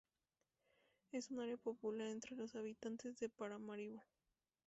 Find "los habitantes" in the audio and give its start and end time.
2.35-3.17